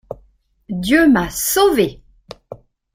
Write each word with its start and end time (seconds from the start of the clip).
Dieu 0.69 1.07
m'a 1.07 1.29
sauvée! 1.29 2.01